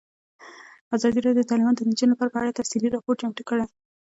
[0.95, 3.65] ازادي راډیو د تعلیمات د نجونو لپاره په اړه تفصیلي راپور چمتو کړی.